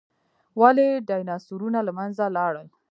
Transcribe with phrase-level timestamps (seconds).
[0.59, 2.67] ولې ډیناسورونه له منځه لاړل؟